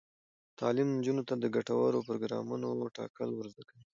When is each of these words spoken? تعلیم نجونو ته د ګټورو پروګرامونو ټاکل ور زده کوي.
تعلیم 0.59 0.87
نجونو 0.97 1.23
ته 1.29 1.33
د 1.37 1.45
ګټورو 1.55 2.05
پروګرامونو 2.07 2.67
ټاکل 2.97 3.29
ور 3.33 3.45
زده 3.53 3.63
کوي. 3.69 3.83